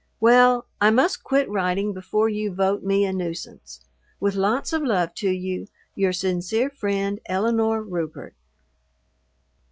[0.19, 3.81] Well, I must quit writing before you vote me a nuisance.
[4.19, 8.33] With lots of love to you, Your sincere friend, ELINORE RUPERT.